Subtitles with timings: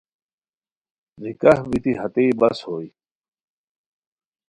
[1.21, 2.87] نکاح بیتی ہتئے بس ہوئے